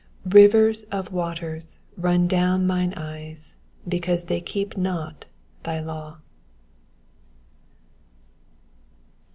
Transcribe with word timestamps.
136 0.23 0.33
Rivers 0.55 0.83
of 0.85 1.13
waters 1.13 1.79
run 1.95 2.27
down 2.27 2.65
mine 2.65 2.91
eyes, 2.97 3.53
because 3.87 4.23
they 4.23 4.41
keep 4.41 4.75
not 4.75 5.25
thy 5.61 5.79
law. 5.79 6.17